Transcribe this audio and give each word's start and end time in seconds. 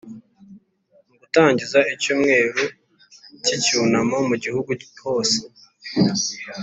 Mu 1.07 1.11
gutangiza 1.21 1.79
icyumweru 1.93 2.61
cy 3.43 3.51
icyunamo 3.57 4.17
mu 4.29 4.35
gihugu 4.43 4.69
hose 5.03 5.37